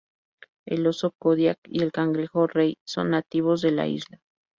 El 0.65 0.87
oso 0.87 1.11
Kodiak 1.11 1.59
y 1.69 1.83
el 1.83 1.91
cangrejo 1.91 2.47
rey 2.47 2.79
son 2.87 3.11
nativos 3.11 3.61
de 3.61 3.69
la 3.71 3.85
isla. 3.85 4.19